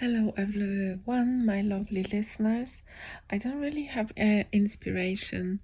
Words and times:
Hello, 0.00 0.32
everyone, 0.36 1.44
my 1.44 1.60
lovely 1.60 2.04
listeners. 2.04 2.84
I 3.28 3.36
don't 3.36 3.60
really 3.60 3.86
have 3.86 4.12
uh, 4.16 4.44
inspiration 4.52 5.58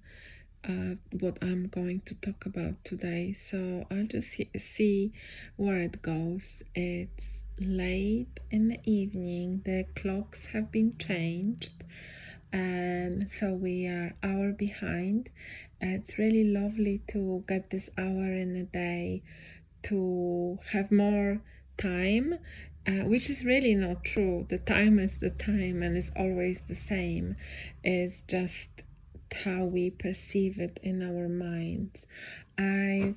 uh, 0.67 0.95
what 1.17 1.37
I'm 1.41 1.69
going 1.69 2.01
to 2.01 2.15
talk 2.15 2.45
about 2.45 2.83
today, 2.83 3.31
so 3.31 3.85
I'll 3.89 4.07
just 4.07 4.37
see 4.57 5.13
where 5.55 5.77
it 5.77 6.01
goes. 6.01 6.63
It's 6.75 7.45
late 7.61 8.41
in 8.51 8.67
the 8.67 8.79
evening, 8.83 9.61
the 9.63 9.85
clocks 9.95 10.47
have 10.47 10.69
been 10.69 10.97
changed, 10.99 11.85
and 12.51 13.31
so 13.31 13.53
we 13.53 13.85
are 13.85 14.15
hour 14.21 14.51
behind. 14.51 15.29
It's 15.79 16.17
really 16.17 16.43
lovely 16.43 17.01
to 17.07 17.45
get 17.47 17.69
this 17.69 17.89
hour 17.97 18.33
in 18.33 18.51
the 18.51 18.63
day 18.63 19.23
to 19.83 20.59
have 20.73 20.91
more 20.91 21.39
time 21.77 22.39
uh, 22.87 23.05
which 23.05 23.29
is 23.29 23.43
really 23.43 23.75
not 23.75 24.03
true. 24.03 24.45
The 24.49 24.59
time 24.59 24.99
is 24.99 25.19
the 25.19 25.31
time 25.31 25.81
and 25.81 25.97
is 25.97 26.11
always 26.15 26.61
the 26.61 26.75
same. 26.75 27.35
It's 27.83 28.21
just 28.21 28.69
how 29.43 29.65
we 29.65 29.89
perceive 29.89 30.59
it 30.59 30.79
in 30.83 31.01
our 31.01 31.27
minds. 31.27 32.05
I 32.57 33.15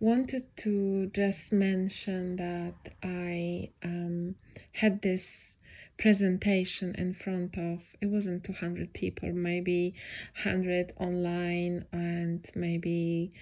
wanted 0.00 0.44
to 0.56 1.06
just 1.14 1.52
mention 1.52 2.36
that 2.36 2.94
I 3.02 3.70
um, 3.84 4.34
had 4.72 5.02
this 5.02 5.54
presentation 5.98 6.94
in 6.96 7.12
front 7.12 7.56
of 7.56 7.80
it 8.00 8.06
wasn't 8.06 8.42
200 8.42 8.92
people 8.92 9.32
maybe 9.32 9.94
100 10.42 10.92
online 10.96 11.84
and 11.92 12.44
maybe 12.56 13.32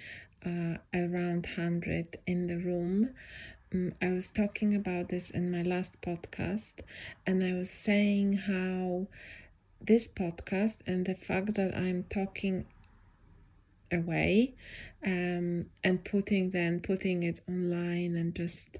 uh, 0.45 0.75
around 0.93 1.47
100 1.57 2.17
in 2.27 2.45
the 2.45 2.57
room 2.57 3.09
I 3.73 4.11
was 4.11 4.29
talking 4.29 4.75
about 4.75 5.07
this 5.07 5.29
in 5.29 5.49
my 5.49 5.61
last 5.61 6.01
podcast, 6.01 6.73
and 7.25 7.41
I 7.41 7.53
was 7.53 7.69
saying 7.69 8.33
how 8.33 9.07
this 9.79 10.09
podcast 10.09 10.75
and 10.85 11.05
the 11.05 11.15
fact 11.15 11.53
that 11.53 11.73
I'm 11.73 12.03
talking 12.09 12.65
away 13.89 14.55
um, 15.05 15.67
and 15.85 16.03
putting 16.03 16.51
then 16.51 16.81
putting 16.81 17.23
it 17.23 17.41
online 17.47 18.17
and 18.17 18.35
just 18.35 18.77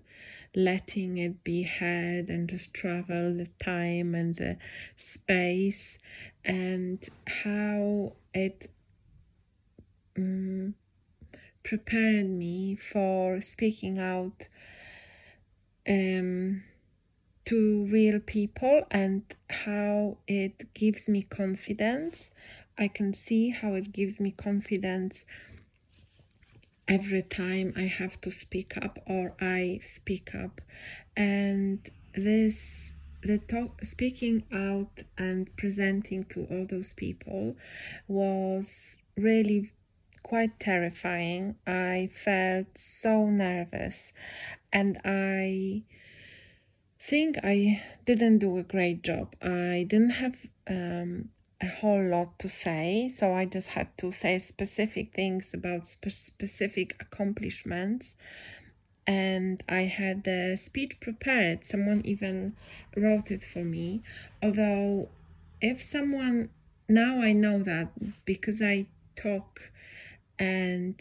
letting 0.53 1.17
it 1.17 1.41
be 1.45 1.63
heard 1.63 2.29
and 2.29 2.49
just 2.49 2.73
travel 2.73 3.33
the 3.33 3.47
time 3.63 4.13
and 4.13 4.35
the 4.35 4.57
space 4.97 5.97
and 6.44 7.07
how 7.45 8.11
it 8.33 8.69
um, 10.17 10.75
prepared 11.63 12.29
me 12.29 12.75
for 12.75 13.39
speaking 13.39 13.97
out 13.97 14.49
um, 15.87 16.63
to 17.45 17.85
real 17.85 18.19
people 18.19 18.83
and 18.91 19.23
how 19.49 20.17
it 20.27 20.73
gives 20.73 21.09
me 21.09 21.23
confidence. 21.23 22.31
I 22.77 22.88
can 22.88 23.13
see 23.13 23.49
how 23.49 23.73
it 23.73 23.91
gives 23.91 24.19
me 24.19 24.31
confidence 24.31 25.25
every 26.88 27.21
time 27.21 27.73
I 27.75 27.83
have 27.83 28.19
to 28.21 28.31
speak 28.31 28.77
up 28.77 28.99
or 29.07 29.33
I 29.39 29.79
speak 29.83 30.35
up. 30.35 30.61
And 31.15 31.79
this 32.13 32.93
the 33.23 33.38
talk 33.38 33.85
speaking 33.85 34.43
out 34.51 35.03
and 35.17 35.55
presenting 35.55 36.23
to 36.25 36.45
all 36.49 36.66
those 36.66 36.93
people 36.93 37.55
was 38.07 39.01
really 39.16 39.71
quite 40.23 40.59
terrifying. 40.59 41.55
I 41.67 42.09
felt 42.11 42.77
so 42.77 43.27
nervous 43.27 44.11
and 44.73 45.00
I 45.03 45.83
think 47.00 47.38
I 47.44 47.81
didn't 48.05 48.39
do 48.39 48.58
a 48.58 48.64
great 48.64 49.03
job. 49.03 49.36
I 49.41 49.86
didn't 49.88 50.11
have 50.11 50.47
um, 50.67 51.30
a 51.59 51.67
whole 51.67 52.03
lot 52.03 52.39
to 52.39 52.50
say, 52.50 53.09
so 53.09 53.33
I 53.33 53.45
just 53.45 53.69
had 53.69 53.97
to 53.97 54.11
say 54.11 54.39
specific 54.39 55.13
things 55.13 55.53
about 55.53 55.88
spe- 55.88 56.09
specific 56.09 56.95
accomplishments. 57.00 58.16
And 59.07 59.63
I 59.68 59.81
had 59.81 60.23
the 60.23 60.56
speech 60.62 61.00
prepared, 61.00 61.66
someone 61.66 62.01
even 62.06 62.56
wrote 62.95 63.31
it 63.31 63.44
for 63.44 63.63
me. 63.63 64.03
Although, 64.44 65.09
if 65.59 65.81
someone 65.81 66.50
now 66.88 67.22
I 67.22 67.34
know 67.34 67.63
that 67.63 67.90
because 68.25 68.62
I 68.62 68.88
talk 69.16 69.72
and 70.38 71.00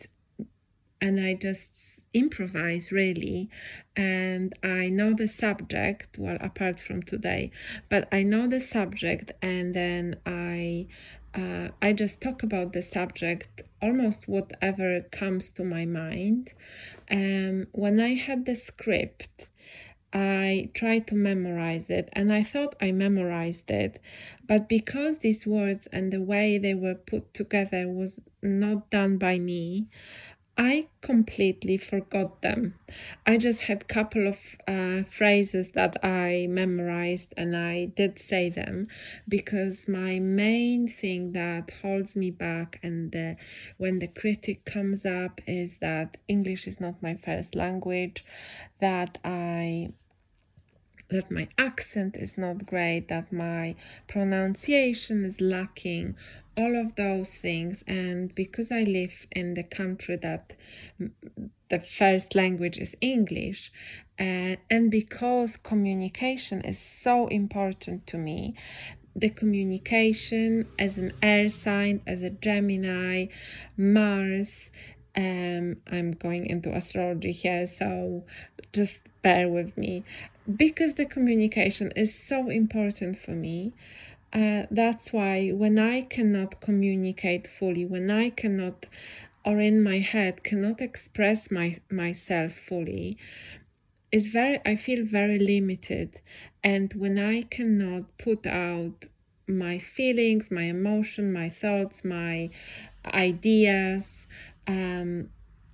and 1.01 1.21
I 1.21 1.35
just 1.35 2.07
improvise 2.13 2.93
really. 2.93 3.51
And 3.97 4.55
I 4.63 4.89
know 4.89 5.13
the 5.15 5.29
subject 5.29 6.19
well 6.19 6.39
apart 6.41 6.81
from 6.81 7.03
today 7.03 7.51
but 7.89 8.09
I 8.13 8.23
know 8.23 8.47
the 8.47 8.61
subject 8.61 9.33
and 9.43 9.75
then 9.75 10.17
I 10.27 10.87
uh, 11.33 11.69
I 11.81 11.93
just 11.93 12.21
talk 12.21 12.43
about 12.43 12.73
the 12.73 12.83
subject 12.83 13.63
almost 13.81 14.27
whatever 14.27 15.03
comes 15.13 15.53
to 15.53 15.65
my 15.65 15.85
mind. 15.87 16.53
Um 17.11 17.67
when 17.73 18.01
I 18.01 18.15
had 18.15 18.47
the 18.47 18.55
script 18.55 19.47
I 20.13 20.71
tried 20.75 21.07
to 21.09 21.15
memorize 21.15 21.89
it 21.89 22.09
and 22.15 22.33
I 22.33 22.43
thought 22.43 22.75
I 22.81 22.91
memorized 22.91 23.71
it, 23.71 24.01
but 24.47 24.69
because 24.69 25.19
these 25.19 25.47
words 25.47 25.87
and 25.93 26.13
the 26.13 26.21
way 26.21 26.59
they 26.59 26.75
were 26.75 26.97
put 26.97 27.33
together 27.33 27.87
was 27.87 28.21
not 28.43 28.91
done 28.91 29.19
by 29.19 29.39
me, 29.39 29.89
I 30.63 30.89
completely 31.01 31.79
forgot 31.79 32.43
them. 32.43 32.75
I 33.27 33.39
just 33.39 33.63
had 33.63 33.81
a 33.81 33.87
couple 33.87 34.27
of 34.27 34.37
uh, 34.69 35.05
phrases 35.05 35.71
that 35.71 36.05
I 36.05 36.49
memorized 36.51 37.33
and 37.35 37.57
I 37.57 37.87
did 37.87 38.19
say 38.19 38.51
them 38.51 38.89
because 39.27 39.89
my 39.89 40.19
main 40.19 40.87
thing 40.87 41.33
that 41.33 41.71
holds 41.81 42.15
me 42.15 42.31
back 42.31 42.79
and 42.83 43.11
the, 43.11 43.37
when 43.79 44.01
the 44.01 44.09
critic 44.09 44.67
comes 44.67 45.07
up 45.07 45.41
is 45.47 45.79
that 45.79 46.19
English 46.29 46.67
is 46.67 46.79
not 46.79 47.03
my 47.03 47.15
first 47.15 47.55
language, 47.55 48.23
that 48.81 49.17
I 49.25 49.95
that 51.09 51.29
my 51.29 51.49
accent 51.59 52.17
is 52.17 52.39
not 52.39 52.67
great, 52.67 53.09
that 53.09 53.33
my 53.33 53.75
pronunciation 54.07 55.25
is 55.25 55.41
lacking, 55.41 56.15
all 56.61 56.77
of 56.77 56.95
those 56.97 57.33
things. 57.35 57.83
And 57.87 58.35
because 58.35 58.71
I 58.71 58.83
live 58.83 59.27
in 59.33 59.55
the 59.55 59.63
country 59.63 60.17
that 60.17 60.55
the 61.69 61.81
first 61.81 62.35
language 62.35 62.79
is 62.79 62.97
English, 63.01 63.73
uh, 64.19 64.57
and 64.71 64.91
because 64.91 65.57
communication 65.57 66.61
is 66.61 66.79
so 66.79 67.27
important 67.29 68.07
to 68.09 68.19
me, 68.19 68.55
the 69.17 69.31
communication 69.31 70.67
as 70.79 70.99
an 70.99 71.13
air 71.23 71.49
sign, 71.49 72.03
as 72.07 72.23
a 72.23 72.31
Gemini, 72.31 73.27
Mars, 73.77 74.71
um, 75.17 75.77
I'm 75.91 76.13
going 76.13 76.47
into 76.47 76.75
astrology 76.75 77.33
here, 77.33 77.67
so 77.67 78.25
just 78.73 79.01
bear 79.23 79.49
with 79.49 79.77
me 79.77 80.05
because 80.57 80.95
the 80.95 81.05
communication 81.05 81.93
is 81.97 82.15
so 82.15 82.49
important 82.49 83.19
for 83.19 83.33
me. 83.33 83.73
Uh, 84.33 84.67
that's 84.71 85.13
why 85.13 85.51
when 85.51 85.79
I 85.79 86.03
cannot 86.03 86.61
communicate 86.61 87.47
fully, 87.47 87.85
when 87.85 88.11
I 88.11 88.31
cannot, 88.31 88.87
or 89.45 89.59
in 89.59 89.83
my 89.83 89.99
head 89.99 90.45
cannot 90.45 90.81
express 90.81 91.51
my 91.51 91.77
myself 91.91 92.53
fully, 92.53 93.17
is 94.13 94.29
very 94.29 94.61
I 94.65 94.77
feel 94.77 95.05
very 95.05 95.39
limited, 95.39 96.21
and 96.63 96.93
when 96.95 97.19
I 97.19 97.43
cannot 97.43 98.19
put 98.19 98.47
out 98.47 99.07
my 99.49 99.79
feelings, 99.79 100.51
my 100.51 100.65
emotion, 100.65 101.33
my 101.33 101.49
thoughts, 101.49 102.05
my 102.05 102.51
ideas, 103.05 104.29
um, 104.69 105.31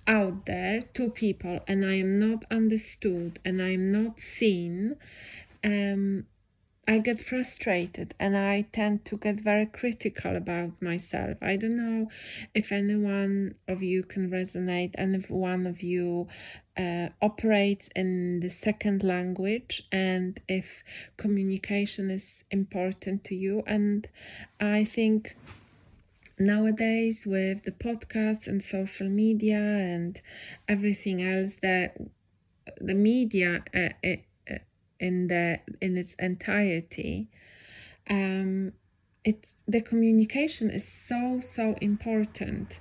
out 0.07 0.45
there 0.45 0.81
to 0.93 1.09
people 1.09 1.59
and 1.67 1.85
I 1.85 1.95
am 1.95 2.17
not 2.17 2.45
understood 2.49 3.39
and 3.43 3.61
I 3.61 3.73
am 3.73 3.91
not 3.91 4.19
seen, 4.19 4.95
um, 5.63 6.25
I 6.89 6.99
get 6.99 7.19
frustrated 7.19 8.15
and 8.17 8.37
I 8.37 8.61
tend 8.71 9.03
to 9.05 9.17
get 9.17 9.41
very 9.41 9.65
critical 9.65 10.37
about 10.37 10.81
myself. 10.81 11.37
I 11.41 11.57
don't 11.57 11.75
know 11.75 12.09
if 12.53 12.71
any 12.71 12.95
one 12.95 13.55
of 13.67 13.83
you 13.83 14.03
can 14.03 14.31
resonate 14.31 14.91
and 14.95 15.13
if 15.13 15.29
one 15.29 15.67
of 15.67 15.83
you 15.83 16.29
uh, 16.77 17.09
operates 17.21 17.89
in 17.93 18.39
the 18.39 18.49
second 18.49 19.03
language 19.03 19.85
and 19.91 20.39
if 20.47 20.85
communication 21.17 22.09
is 22.09 22.45
important 22.51 23.25
to 23.25 23.35
you. 23.35 23.63
And 23.67 24.07
I 24.61 24.85
think 24.85 25.35
nowadays 26.39 27.25
with 27.27 27.63
the 27.63 27.71
podcasts 27.71 28.47
and 28.47 28.63
social 28.63 29.09
media 29.09 29.59
and 29.59 30.21
everything 30.69 31.21
else 31.21 31.57
that 31.57 31.97
the 32.79 32.93
media 32.93 33.63
uh, 33.75 34.15
in 34.99 35.27
the 35.27 35.59
in 35.81 35.97
its 35.97 36.15
entirety. 36.15 37.27
Um 38.09 38.73
it's 39.23 39.57
the 39.67 39.81
communication 39.81 40.69
is 40.69 40.87
so 40.87 41.39
so 41.41 41.75
important. 41.81 42.79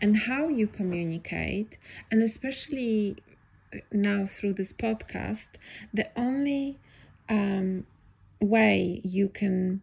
And 0.00 0.16
how 0.16 0.48
you 0.48 0.66
communicate 0.66 1.78
and 2.10 2.22
especially 2.22 3.16
now 3.92 4.26
through 4.26 4.54
this 4.54 4.72
podcast 4.72 5.48
the 5.92 6.08
only 6.16 6.78
um 7.28 7.86
way 8.40 9.00
you 9.02 9.28
can 9.28 9.82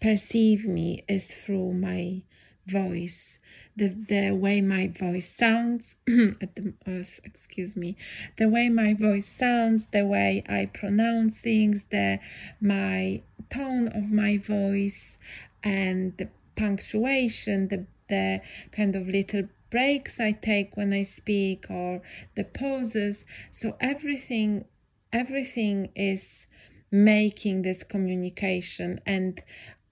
perceive 0.00 0.66
me 0.66 1.04
is 1.08 1.34
through 1.34 1.72
my 1.72 2.22
voice 2.68 3.38
the 3.76 3.88
the 3.88 4.30
way 4.32 4.60
my 4.60 4.88
voice 4.88 5.28
sounds 5.28 5.96
the 6.06 6.74
uh, 6.86 7.02
excuse 7.24 7.76
me 7.76 7.96
the 8.36 8.48
way 8.48 8.68
my 8.68 8.92
voice 8.94 9.26
sounds 9.26 9.86
the 9.92 10.04
way 10.04 10.42
i 10.48 10.66
pronounce 10.66 11.40
things 11.40 11.86
the 11.90 12.18
my 12.60 13.22
tone 13.50 13.88
of 13.88 14.10
my 14.10 14.36
voice 14.36 15.18
and 15.62 16.16
the 16.18 16.28
punctuation 16.56 17.68
the 17.68 17.86
the 18.08 18.40
kind 18.72 18.96
of 18.96 19.06
little 19.08 19.44
breaks 19.70 20.18
i 20.18 20.32
take 20.32 20.76
when 20.76 20.92
i 20.92 21.02
speak 21.02 21.66
or 21.70 22.00
the 22.34 22.44
pauses. 22.44 23.24
So 23.52 23.76
everything 23.80 24.64
everything 25.12 25.90
is 25.94 26.46
making 26.90 27.62
this 27.62 27.82
communication 27.84 29.00
and 29.06 29.42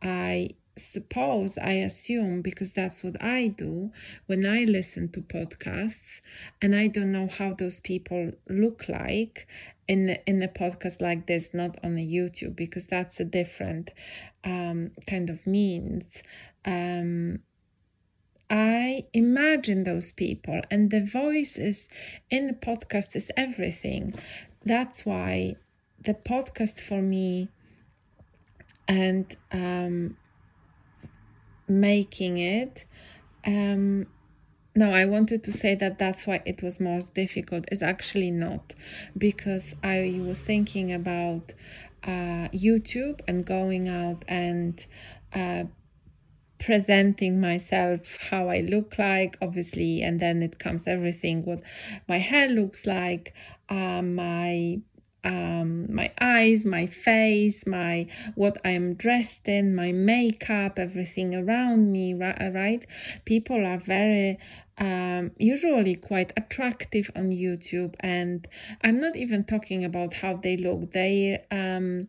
i 0.02 0.50
suppose 0.76 1.56
I 1.58 1.72
assume 1.72 2.42
because 2.42 2.72
that's 2.72 3.02
what 3.02 3.22
I 3.22 3.48
do 3.48 3.90
when 4.26 4.44
I 4.46 4.62
listen 4.62 5.10
to 5.12 5.20
podcasts 5.20 6.20
and 6.60 6.74
I 6.74 6.86
don't 6.86 7.12
know 7.12 7.28
how 7.28 7.54
those 7.54 7.80
people 7.80 8.32
look 8.48 8.88
like 8.88 9.46
in 9.88 10.06
the, 10.06 10.28
in 10.28 10.42
a 10.42 10.48
podcast 10.48 11.00
like 11.00 11.26
this 11.26 11.54
not 11.54 11.78
on 11.82 11.96
a 11.96 12.06
YouTube 12.06 12.56
because 12.56 12.86
that's 12.86 13.20
a 13.20 13.24
different 13.24 13.90
um, 14.44 14.90
kind 15.06 15.30
of 15.30 15.46
means. 15.46 16.22
Um, 16.64 17.40
I 18.48 19.06
imagine 19.12 19.82
those 19.82 20.12
people 20.12 20.60
and 20.70 20.90
the 20.90 21.00
voices 21.00 21.88
in 22.30 22.46
the 22.46 22.52
podcast 22.52 23.16
is 23.16 23.30
everything. 23.36 24.14
That's 24.64 25.04
why 25.04 25.56
the 26.00 26.14
podcast 26.14 26.80
for 26.80 27.02
me 27.02 27.48
and 28.86 29.36
um, 29.50 30.16
making 31.68 32.38
it 32.38 32.84
um 33.46 34.06
no 34.74 34.92
i 34.92 35.04
wanted 35.04 35.42
to 35.44 35.52
say 35.52 35.74
that 35.74 35.98
that's 35.98 36.26
why 36.26 36.42
it 36.44 36.62
was 36.62 36.80
more 36.80 37.00
difficult. 37.14 37.64
It's 37.72 37.82
actually 37.82 38.30
not 38.30 38.74
because 39.16 39.74
i 39.82 40.20
was 40.24 40.40
thinking 40.40 40.92
about 40.92 41.54
uh, 42.04 42.48
youtube 42.54 43.20
and 43.26 43.44
going 43.44 43.88
out 43.88 44.24
and 44.28 44.86
uh, 45.34 45.64
presenting 46.58 47.40
myself 47.40 48.18
how 48.30 48.48
i 48.48 48.60
look 48.60 48.98
like 48.98 49.36
obviously 49.42 50.02
and 50.02 50.20
then 50.20 50.42
it 50.42 50.58
comes 50.58 50.86
everything 50.86 51.44
what 51.44 51.62
my 52.08 52.18
hair 52.18 52.48
looks 52.48 52.86
like 52.86 53.34
uh, 53.68 54.00
my 54.02 54.80
um, 55.26 55.92
my 55.92 56.12
eyes, 56.20 56.64
my 56.64 56.86
face, 56.86 57.66
my 57.66 58.06
what 58.36 58.58
I'm 58.64 58.94
dressed 58.94 59.48
in, 59.48 59.74
my 59.74 59.90
makeup, 59.90 60.78
everything 60.78 61.34
around 61.34 61.90
me, 61.90 62.14
right? 62.14 62.86
People 63.24 63.66
are 63.66 63.78
very 63.78 64.38
um, 64.78 65.32
usually 65.36 65.96
quite 65.96 66.32
attractive 66.36 67.10
on 67.16 67.32
YouTube, 67.32 67.96
and 68.00 68.46
I'm 68.82 68.98
not 68.98 69.16
even 69.16 69.42
talking 69.44 69.84
about 69.84 70.14
how 70.14 70.36
they 70.36 70.56
look. 70.56 70.92
They 70.92 71.42
um, 71.50 72.08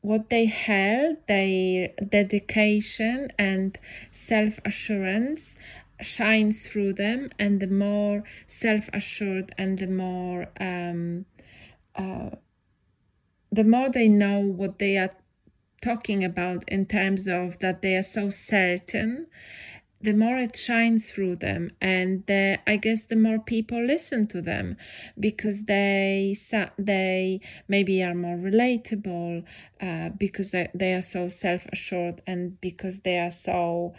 what 0.00 0.30
they 0.30 0.46
held, 0.46 1.18
their 1.28 1.88
dedication 2.08 3.32
and 3.38 3.78
self 4.12 4.58
assurance 4.64 5.56
shines 6.00 6.66
through 6.66 6.94
them, 6.94 7.30
and 7.38 7.60
the 7.60 7.66
more 7.66 8.24
self 8.46 8.88
assured 8.94 9.54
and 9.58 9.78
the 9.78 9.86
more 9.86 10.48
um, 10.58 11.26
uh, 11.96 12.30
the 13.52 13.64
more 13.64 13.88
they 13.88 14.08
know 14.08 14.38
what 14.38 14.78
they 14.78 14.96
are 14.96 15.10
talking 15.82 16.22
about 16.22 16.68
in 16.68 16.86
terms 16.86 17.26
of 17.26 17.58
that 17.60 17.82
they 17.82 17.96
are 17.96 18.02
so 18.02 18.30
certain 18.30 19.26
the 20.02 20.14
more 20.14 20.38
it 20.38 20.56
shines 20.56 21.10
through 21.10 21.36
them. 21.36 21.70
And 21.80 22.24
the, 22.26 22.58
i 22.66 22.76
guess 22.76 23.04
the 23.04 23.16
more 23.16 23.38
people 23.38 23.84
listen 23.84 24.26
to 24.28 24.40
them 24.40 24.76
because 25.18 25.64
they 25.64 26.36
they 26.78 27.40
maybe 27.68 28.02
are 28.02 28.14
more 28.14 28.36
relatable 28.36 29.44
uh, 29.80 30.08
because 30.10 30.52
they, 30.52 30.68
they 30.74 30.94
are 30.94 31.02
so 31.02 31.28
self-assured 31.28 32.22
and 32.26 32.60
because 32.60 33.00
they 33.00 33.18
are 33.18 33.30
so 33.30 33.94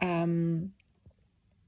um, 0.00 0.72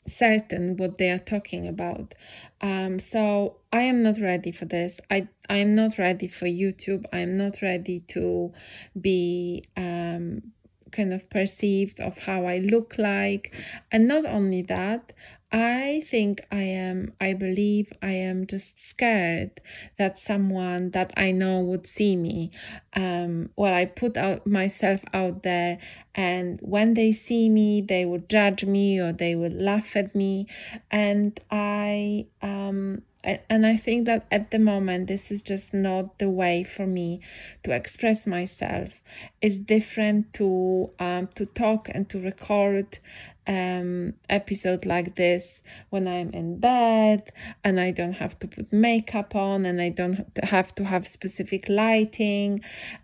certain 0.06 0.76
what 0.76 0.98
they 0.98 1.10
are 1.10 1.18
talking 1.18 1.66
about. 1.66 2.14
Um, 2.60 2.98
so 2.98 3.56
I 3.72 3.82
am 3.82 4.02
not 4.02 4.18
ready 4.18 4.50
for 4.52 4.64
this. 4.64 5.00
I 5.10 5.28
I 5.48 5.58
am 5.58 5.74
not 5.74 5.98
ready 5.98 6.26
for 6.26 6.46
YouTube. 6.46 7.04
I 7.12 7.20
am 7.20 7.36
not 7.36 7.60
ready 7.62 8.00
to 8.08 8.52
be 8.98 9.64
um, 9.76 10.42
kind 10.90 11.12
of 11.12 11.28
perceived 11.28 12.00
of 12.00 12.18
how 12.18 12.46
I 12.46 12.58
look 12.58 12.96
like, 12.98 13.54
and 13.92 14.08
not 14.08 14.24
only 14.26 14.62
that, 14.62 15.12
I 15.52 16.02
think 16.04 16.44
I 16.50 16.62
am, 16.62 17.12
I 17.20 17.32
believe 17.32 17.92
I 18.02 18.12
am 18.12 18.46
just 18.46 18.80
scared 18.80 19.60
that 19.96 20.18
someone 20.18 20.90
that 20.90 21.12
I 21.16 21.30
know 21.30 21.60
would 21.60 21.86
see 21.86 22.16
me. 22.16 22.50
Um, 22.94 23.50
well, 23.54 23.72
I 23.72 23.84
put 23.84 24.16
out 24.16 24.46
myself 24.46 25.04
out 25.14 25.44
there, 25.44 25.78
and 26.16 26.58
when 26.62 26.94
they 26.94 27.12
see 27.12 27.48
me, 27.48 27.80
they 27.80 28.04
would 28.04 28.28
judge 28.28 28.64
me 28.64 28.98
or 28.98 29.12
they 29.12 29.36
would 29.36 29.54
laugh 29.54 29.94
at 29.94 30.16
me. 30.16 30.48
And 30.90 31.38
I, 31.48 32.26
um, 32.42 33.02
and 33.22 33.66
I 33.66 33.76
think 33.76 34.06
that 34.06 34.26
at 34.30 34.50
the 34.50 34.58
moment, 34.58 35.06
this 35.06 35.30
is 35.30 35.42
just 35.42 35.72
not 35.72 36.18
the 36.18 36.28
way 36.30 36.64
for 36.64 36.86
me 36.86 37.20
to 37.62 37.72
express 37.72 38.26
myself. 38.26 39.00
It's 39.40 39.58
different 39.58 40.32
to 40.34 40.90
um, 40.98 41.28
to 41.34 41.46
talk 41.46 41.88
and 41.92 42.08
to 42.10 42.20
record 42.20 42.98
um, 43.46 44.14
episode 44.28 44.84
like 44.84 45.16
this 45.16 45.62
when 45.90 46.08
I'm 46.08 46.30
in 46.30 46.58
bed 46.58 47.32
and 47.62 47.78
I 47.78 47.90
don't 47.90 48.14
have 48.14 48.38
to 48.40 48.48
put 48.48 48.72
makeup 48.72 49.34
on 49.34 49.64
and 49.64 49.80
I 49.80 49.90
don't 49.90 50.26
have 50.42 50.74
to 50.76 50.84
have 50.84 51.06
specific 51.06 51.68
lighting. 51.68 52.60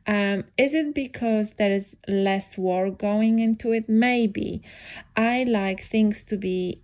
Um, 0.06 0.44
is 0.58 0.74
it 0.74 0.94
because 0.94 1.54
there 1.54 1.72
is 1.72 1.96
less 2.08 2.58
work 2.58 2.98
going 2.98 3.38
into 3.38 3.72
it? 3.72 3.88
Maybe. 3.88 4.62
I 5.16 5.44
like 5.44 5.84
things 5.84 6.24
to 6.26 6.36
be 6.36 6.82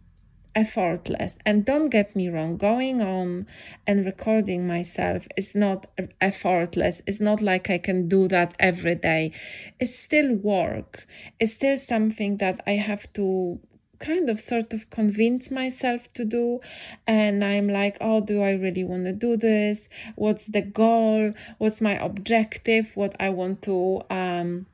effortless. 0.58 1.38
And 1.46 1.64
don't 1.64 1.88
get 1.88 2.16
me 2.16 2.28
wrong, 2.28 2.56
going 2.56 3.00
on 3.00 3.46
and 3.86 4.04
recording 4.04 4.66
myself 4.66 5.28
is 5.36 5.54
not 5.54 5.86
effortless. 6.20 7.00
It's 7.06 7.20
not 7.20 7.40
like 7.40 7.70
I 7.70 7.78
can 7.78 8.08
do 8.08 8.26
that 8.28 8.54
every 8.58 8.96
day. 8.96 9.30
It's 9.78 9.96
still 9.96 10.34
work. 10.34 11.06
It's 11.38 11.54
still 11.54 11.78
something 11.78 12.38
that 12.38 12.60
I 12.66 12.72
have 12.72 13.12
to 13.12 13.60
kind 14.00 14.28
of 14.28 14.40
sort 14.40 14.72
of 14.72 14.90
convince 14.90 15.50
myself 15.50 16.12
to 16.12 16.24
do 16.24 16.60
and 17.04 17.44
i'm 17.44 17.68
like 17.68 17.96
oh 18.00 18.20
do 18.20 18.40
i 18.40 18.52
really 18.52 18.84
want 18.84 19.04
to 19.04 19.12
do 19.12 19.36
this 19.36 19.88
what's 20.14 20.46
the 20.46 20.62
goal 20.62 21.34
what's 21.58 21.80
my 21.80 21.94
objective 21.94 22.92
what 22.94 23.16
i 23.18 23.28
want 23.28 23.60
to 23.60 24.00
um 24.08 24.66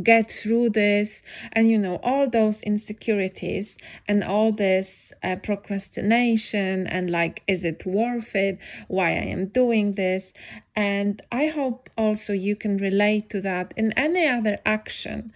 get 0.00 0.30
through 0.30 0.70
this 0.70 1.22
and 1.52 1.68
you 1.68 1.78
know 1.78 1.96
all 2.02 2.28
those 2.28 2.62
insecurities 2.62 3.76
and 4.08 4.24
all 4.24 4.52
this 4.52 5.12
uh, 5.22 5.36
procrastination 5.36 6.86
and 6.86 7.10
like 7.10 7.42
is 7.46 7.64
it 7.64 7.84
worth 7.84 8.34
it? 8.34 8.58
Why 8.88 9.10
i 9.10 9.24
am 9.36 9.46
doing 9.46 9.92
this? 9.92 10.32
And 10.74 11.20
i 11.30 11.46
hope 11.48 11.90
also 11.98 12.32
you 12.32 12.56
can 12.56 12.78
relate 12.78 13.28
to 13.30 13.40
that 13.42 13.74
in 13.76 13.92
any 13.92 14.26
other 14.26 14.58
action. 14.64 15.32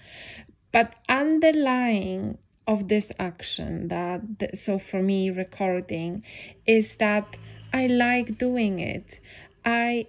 But 0.72 0.94
underlying 1.08 2.38
of 2.66 2.88
this 2.88 3.12
action 3.18 3.88
that 3.88 4.56
so 4.56 4.78
for 4.78 5.00
me 5.02 5.30
recording 5.30 6.24
is 6.66 6.96
that 6.96 7.36
i 7.72 7.86
like 7.86 8.38
doing 8.38 8.78
it. 8.78 9.20
I 9.64 10.06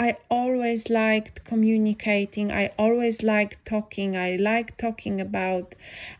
I 0.00 0.16
always 0.30 0.88
liked 0.88 1.44
communicating. 1.44 2.50
I 2.50 2.72
always 2.78 3.22
liked 3.22 3.66
talking. 3.66 4.16
I 4.16 4.36
like 4.36 4.78
talking 4.78 5.20
about 5.20 5.74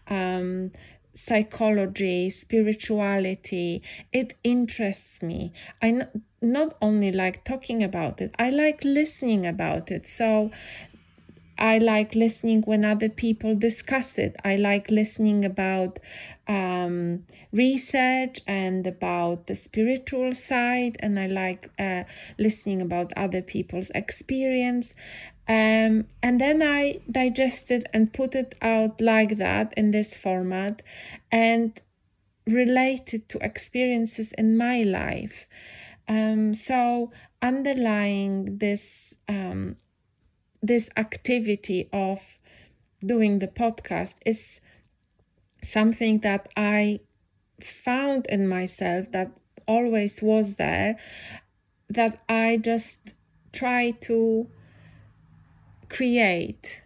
um, 0.06 0.72
psychology, 1.14 2.28
spirituality. 2.28 3.82
It 4.12 4.36
interests 4.44 5.22
me. 5.22 5.54
I 5.80 6.02
not 6.42 6.76
only 6.82 7.10
like 7.10 7.42
talking 7.42 7.82
about 7.82 8.20
it, 8.20 8.34
I 8.38 8.50
like 8.50 8.84
listening 8.84 9.46
about 9.46 9.90
it. 9.90 10.06
So 10.06 10.50
I 11.58 11.78
like 11.78 12.14
listening 12.14 12.62
when 12.62 12.84
other 12.84 13.08
people 13.08 13.54
discuss 13.54 14.18
it. 14.18 14.36
I 14.44 14.56
like 14.56 14.90
listening 14.90 15.42
about 15.42 16.00
um, 16.50 17.24
research 17.52 18.40
and 18.44 18.84
about 18.84 19.46
the 19.46 19.54
spiritual 19.54 20.34
side, 20.34 20.96
and 20.98 21.18
I 21.18 21.28
like 21.28 21.70
uh, 21.78 22.02
listening 22.38 22.82
about 22.82 23.12
other 23.16 23.40
people's 23.40 23.90
experience. 23.94 24.92
Um, 25.48 26.06
and 26.22 26.40
then 26.40 26.60
I 26.60 27.00
digest 27.10 27.70
it 27.70 27.86
and 27.94 28.12
put 28.12 28.34
it 28.34 28.56
out 28.60 29.00
like 29.00 29.36
that 29.36 29.72
in 29.76 29.92
this 29.92 30.16
format 30.16 30.82
and 31.30 31.80
related 32.46 33.28
to 33.28 33.38
experiences 33.38 34.32
in 34.32 34.56
my 34.56 34.82
life. 34.82 35.46
Um, 36.08 36.52
so, 36.54 37.12
underlying 37.40 38.58
this 38.58 39.14
um, 39.28 39.76
this 40.60 40.90
activity 40.96 41.88
of 41.92 42.38
doing 43.06 43.38
the 43.38 43.48
podcast 43.48 44.14
is 44.26 44.60
something 45.62 46.20
that 46.20 46.48
I 46.56 47.00
found 47.60 48.26
in 48.26 48.48
myself 48.48 49.10
that 49.12 49.30
always 49.66 50.22
was 50.22 50.54
there 50.54 50.96
that 51.88 52.22
I 52.28 52.56
just 52.56 53.14
try 53.52 53.90
to 54.02 54.48
create 55.88 56.82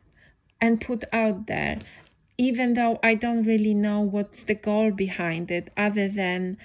and 0.60 0.80
put 0.80 1.04
out 1.12 1.46
there 1.46 1.78
even 2.36 2.74
though 2.74 2.98
I 3.02 3.14
don't 3.14 3.44
really 3.44 3.74
know 3.74 4.00
what's 4.00 4.44
the 4.44 4.54
goal 4.54 4.90
behind 4.90 5.50
it 5.50 5.70
other 5.76 6.08
than 6.08 6.56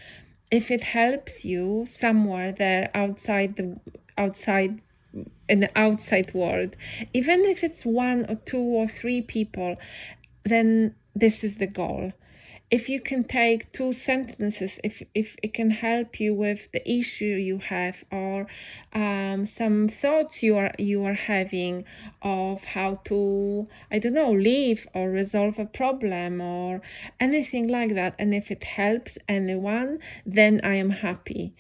if 0.51 0.72
it 0.72 0.84
helps 0.84 1.46
you 1.46 1.84
somewhere 1.86 2.51
there 2.51 2.89
outside 2.94 3.56
the 3.56 3.80
outside 4.18 4.82
in 5.48 5.60
the 5.60 5.72
outside 5.75 6.34
world 6.34 6.75
even 7.13 7.46
if 7.46 7.63
it's 7.63 7.86
one 7.86 8.25
or 8.30 8.36
two 8.36 8.62
or 8.62 8.88
three 8.88 9.22
people 9.22 9.78
then 10.44 10.96
this 11.20 11.44
is 11.44 11.58
the 11.58 11.68
goal. 11.68 12.14
If 12.72 12.88
you 12.88 13.02
can 13.02 13.24
take 13.24 13.72
two 13.72 13.94
sentences 13.94 14.80
if 14.84 15.02
if 15.16 15.36
it 15.42 15.56
can 15.56 15.72
help 15.72 16.20
you 16.20 16.36
with 16.36 16.72
the 16.72 16.88
issue 16.88 17.26
you 17.50 17.58
have 17.58 18.04
or 18.12 18.46
um, 18.94 19.48
some 19.48 19.88
thoughts 19.88 20.44
you 20.44 20.56
are 20.56 20.72
you 20.78 21.04
are 21.04 21.16
having 21.16 21.84
of 22.22 22.64
how 22.76 23.02
to 23.06 23.68
i 23.92 23.98
don't 23.98 24.14
know 24.14 24.32
live 24.32 24.88
or 24.94 25.10
resolve 25.10 25.58
a 25.58 25.66
problem 25.66 26.42
or 26.42 26.82
anything 27.20 27.68
like 27.68 27.96
that. 27.96 28.14
And 28.20 28.36
if 28.36 28.52
it 28.52 28.64
helps 28.64 29.18
anyone 29.28 29.98
then 30.24 30.62
i 30.64 30.76
am 30.76 30.92
happy. 30.92 31.56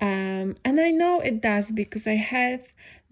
Um, 0.00 0.54
and 0.64 0.80
i 0.80 0.90
know 0.90 1.20
it 1.20 1.42
does 1.42 1.70
because 1.70 2.06
i 2.06 2.14
have 2.16 2.60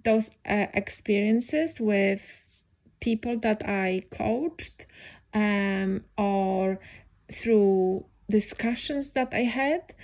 those 0.02 0.30
uh, 0.48 0.66
experiences 0.72 1.78
with 1.78 2.24
people 3.00 3.38
that 3.40 3.62
i 3.68 4.02
coached 4.10 4.86
um, 5.34 6.04
or 6.16 6.80
through 7.32 8.06
discussions 8.30 9.10
that 9.12 9.34
I 9.34 9.40
had. 9.40 9.94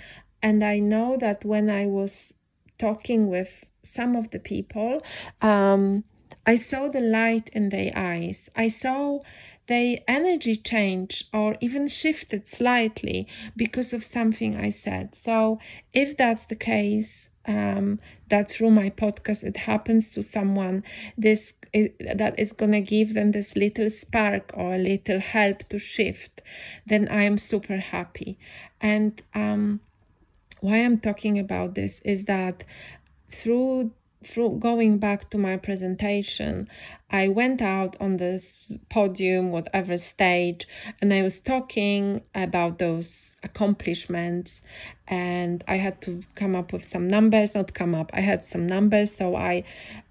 And 0.43 0.63
I 0.63 0.79
know 0.79 1.17
that 1.17 1.45
when 1.45 1.69
I 1.69 1.85
was 1.85 2.33
talking 2.77 3.27
with 3.29 3.65
some 3.83 4.15
of 4.15 4.31
the 4.31 4.39
people, 4.39 5.01
um, 5.41 6.03
I 6.45 6.55
saw 6.55 6.89
the 6.89 6.99
light 6.99 7.49
in 7.53 7.69
their 7.69 7.91
eyes. 7.95 8.49
I 8.55 8.67
saw 8.67 9.19
their 9.67 9.99
energy 10.07 10.55
change 10.55 11.25
or 11.33 11.55
even 11.61 11.87
shifted 11.87 12.47
slightly 12.47 13.27
because 13.55 13.93
of 13.93 14.03
something 14.03 14.55
I 14.55 14.69
said. 14.69 15.15
So, 15.15 15.59
if 15.93 16.17
that's 16.17 16.45
the 16.47 16.55
case, 16.55 17.29
um, 17.45 17.99
that 18.29 18.49
through 18.49 18.71
my 18.71 18.89
podcast 18.89 19.43
it 19.43 19.57
happens 19.57 20.11
to 20.11 20.23
someone, 20.23 20.83
this 21.17 21.53
that 21.73 22.35
is 22.37 22.53
going 22.53 22.71
to 22.73 22.81
give 22.81 23.13
them 23.13 23.31
this 23.31 23.55
little 23.55 23.89
spark 23.89 24.51
or 24.53 24.75
a 24.75 24.77
little 24.77 25.19
help 25.19 25.59
to 25.69 25.79
shift, 25.79 26.41
then 26.85 27.07
I 27.07 27.23
am 27.23 27.37
super 27.37 27.77
happy. 27.77 28.37
And 28.79 29.21
um, 29.33 29.79
why 30.59 30.77
I'm 30.77 30.99
talking 30.99 31.39
about 31.39 31.75
this 31.75 31.99
is 32.01 32.25
that 32.25 32.63
through 33.29 33.91
through 34.23 34.59
going 34.59 34.97
back 34.97 35.29
to 35.31 35.37
my 35.37 35.57
presentation, 35.57 36.67
I 37.09 37.27
went 37.27 37.61
out 37.61 37.97
on 37.99 38.17
this 38.17 38.77
podium, 38.89 39.51
whatever 39.51 39.97
stage, 39.97 40.67
and 41.01 41.13
I 41.13 41.23
was 41.23 41.39
talking 41.39 42.21
about 42.33 42.79
those 42.79 43.35
accomplishments. 43.43 44.61
And 45.07 45.63
I 45.67 45.75
had 45.75 46.01
to 46.03 46.21
come 46.35 46.55
up 46.55 46.71
with 46.71 46.85
some 46.85 47.07
numbers, 47.07 47.53
not 47.53 47.73
come 47.73 47.95
up, 47.95 48.11
I 48.13 48.21
had 48.21 48.45
some 48.45 48.65
numbers. 48.65 49.13
So 49.13 49.35
I 49.35 49.63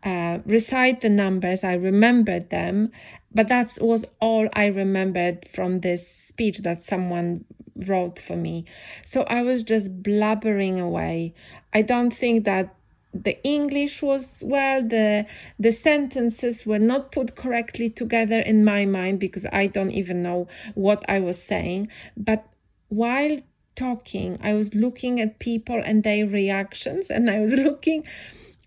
uh, 0.03 0.41
recite 0.45 1.01
the 1.01 1.09
numbers, 1.09 1.65
I 1.65 1.75
remembered 1.75 2.51
them. 2.51 2.91
But 3.33 3.49
that 3.49 3.79
was 3.81 4.05
all 4.19 4.49
I 4.55 4.67
remembered 4.67 5.47
from 5.49 5.81
this 5.81 6.07
speech 6.07 6.59
that 6.59 6.83
someone 6.83 7.45
wrote 7.87 8.19
for 8.19 8.37
me. 8.37 8.65
So 9.07 9.23
I 9.23 9.43
was 9.43 9.63
just 9.63 10.03
blabbering 10.03 10.81
away. 10.81 11.35
I 11.73 11.83
don't 11.83 12.13
think 12.13 12.45
that 12.45 12.75
the 13.13 13.43
english 13.43 14.03
was 14.03 14.43
well 14.47 14.83
the 14.83 15.27
the 15.59 15.73
sentences 15.73 16.65
were 16.65 16.79
not 16.79 17.11
put 17.11 17.35
correctly 17.35 17.91
together 17.91 18.39
in 18.41 18.65
my 18.65 18.85
mind 18.85 19.19
because 19.19 19.47
i 19.53 19.67
don't 19.67 19.91
even 19.91 20.23
know 20.23 20.47
what 20.75 21.05
i 21.09 21.19
was 21.19 21.43
saying. 21.43 21.89
But 22.17 22.47
while 22.89 23.39
talking 23.75 24.39
i 24.43 24.53
was 24.53 24.75
looking 24.75 25.21
at 25.21 25.39
people 25.39 25.81
and 25.85 26.03
their 26.03 26.27
reactions 26.27 27.09
and 27.11 27.31
i 27.31 27.39
was 27.41 27.55
looking 27.69 28.05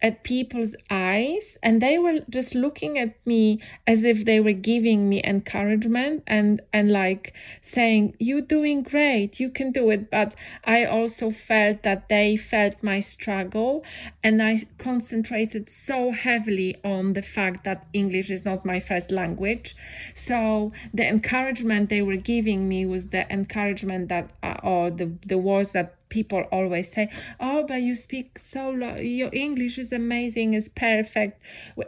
at 0.03 0.23
people's 0.23 0.75
eyes 0.89 1.57
and 1.63 1.81
they 1.81 1.97
were 1.97 2.19
just 2.29 2.53
looking 2.53 2.99
at 2.99 3.15
me 3.25 3.59
as 3.87 4.03
if 4.03 4.25
they 4.25 4.39
were 4.41 4.51
giving 4.51 5.07
me 5.07 5.23
encouragement 5.23 6.21
and 6.27 6.61
and 6.73 6.91
like 6.91 7.33
saying 7.61 8.13
you're 8.19 8.41
doing 8.41 8.83
great 8.83 9.39
you 9.39 9.49
can 9.49 9.71
do 9.71 9.89
it. 9.89 10.11
But 10.11 10.35
i 10.65 10.83
also 10.83 11.31
felt 11.31 11.83
that 11.83 12.09
they 12.09 12.35
felt 12.35 12.75
my 12.83 12.99
struggle 12.99 13.85
and 14.21 14.43
i 14.43 14.59
concentrated 14.77 15.69
so 15.69 16.11
heavily 16.11 16.75
on 16.83 17.13
the 17.13 17.21
fact 17.21 17.63
that 17.63 17.87
english 17.93 18.29
is 18.29 18.43
not 18.43 18.65
my 18.65 18.79
first 18.81 19.09
language. 19.09 19.75
So 20.13 20.71
the 20.93 21.07
encouragement 21.07 21.89
they 21.89 22.01
were 22.01 22.17
giving 22.17 22.67
me 22.67 22.85
was 22.85 23.07
the 23.07 23.31
encouragement 23.31 24.09
that 24.09 24.31
uh, 24.43 24.57
or 24.63 24.91
the 24.91 25.13
the 25.25 25.37
words 25.37 25.71
that 25.71 25.95
people 26.17 26.41
always 26.57 26.87
say, 26.91 27.09
"Oh, 27.39 27.59
but 27.69 27.81
you 27.87 27.95
speak 27.95 28.37
so 28.37 28.69
low. 28.69 28.95
Your 28.97 29.31
English 29.33 29.75
is 29.83 29.91
amazing, 29.91 30.53
is 30.53 30.69
perfect." 30.69 31.41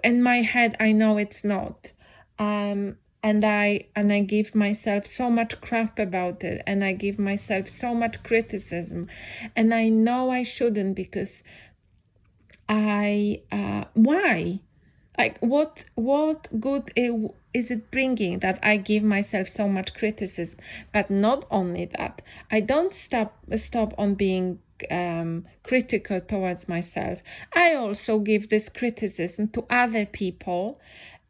In 0.03 0.17
my 0.21 0.39
head, 0.53 0.75
I 0.79 0.91
know 0.91 1.17
it's 1.17 1.43
not. 1.43 1.91
Um, 2.39 2.97
and 3.29 3.43
I 3.45 3.67
and 3.95 4.11
I 4.11 4.21
give 4.35 4.49
myself 4.53 5.05
so 5.19 5.29
much 5.29 5.61
crap 5.61 5.99
about 5.99 6.43
it, 6.43 6.61
and 6.67 6.83
I 6.83 6.91
give 6.93 7.17
myself 7.31 7.67
so 7.67 7.89
much 7.93 8.23
criticism, 8.23 9.07
and 9.55 9.73
I 9.73 9.89
know 9.89 10.31
I 10.39 10.43
shouldn't 10.43 10.95
because 10.95 11.43
I 12.67 13.41
uh, 13.51 13.85
why 13.93 14.59
like 15.17 15.37
what 15.39 15.85
what 15.95 16.47
good 16.59 16.91
is 17.55 17.71
it 17.71 17.89
bringing 17.91 18.39
that 18.39 18.59
i 18.61 18.77
give 18.77 19.03
myself 19.03 19.47
so 19.47 19.67
much 19.67 19.93
criticism? 19.93 20.59
But 20.91 21.09
not 21.09 21.45
only 21.49 21.85
that 21.97 22.21
i 22.51 22.59
don't 22.59 22.93
stop 22.93 23.37
stop 23.55 23.93
on 23.97 24.15
being 24.15 24.59
um, 24.91 25.45
critical 25.63 26.19
towards 26.19 26.67
myself. 26.67 27.21
I 27.55 27.75
also 27.75 28.19
give 28.19 28.49
this 28.49 28.67
criticism 28.67 29.47
to 29.49 29.65
other 29.69 30.05
people 30.05 30.81